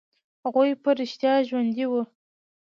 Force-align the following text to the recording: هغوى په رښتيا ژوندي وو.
هغوى 0.43 0.69
په 0.83 0.89
رښتيا 0.99 1.33
ژوندي 1.47 1.85
وو. 1.87 2.01